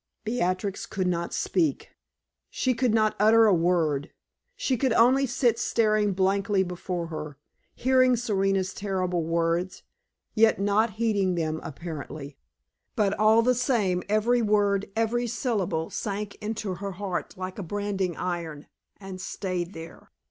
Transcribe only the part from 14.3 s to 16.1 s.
word, every syllable,